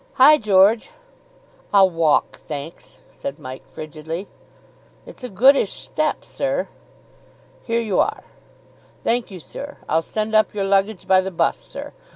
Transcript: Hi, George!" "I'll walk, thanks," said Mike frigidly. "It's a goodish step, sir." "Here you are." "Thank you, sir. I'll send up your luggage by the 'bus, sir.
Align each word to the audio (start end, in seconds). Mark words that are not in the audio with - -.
Hi, 0.13 0.39
George!" 0.39 0.89
"I'll 1.71 1.91
walk, 1.91 2.37
thanks," 2.37 3.01
said 3.11 3.37
Mike 3.37 3.67
frigidly. 3.67 4.27
"It's 5.05 5.23
a 5.23 5.29
goodish 5.29 5.73
step, 5.73 6.25
sir." 6.25 6.69
"Here 7.65 7.81
you 7.81 7.99
are." 7.99 8.23
"Thank 9.03 9.29
you, 9.29 9.39
sir. 9.39 9.77
I'll 9.87 10.01
send 10.01 10.33
up 10.33 10.55
your 10.55 10.65
luggage 10.65 11.07
by 11.07 11.21
the 11.21 11.29
'bus, 11.29 11.57
sir. 11.59 11.93